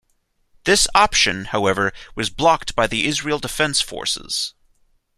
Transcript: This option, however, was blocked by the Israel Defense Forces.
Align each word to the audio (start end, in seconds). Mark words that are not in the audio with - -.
This 0.63 0.87
option, 0.95 1.45
however, 1.45 1.93
was 2.15 2.31
blocked 2.31 2.75
by 2.75 2.87
the 2.87 3.05
Israel 3.05 3.37
Defense 3.37 3.81
Forces. 3.81 4.55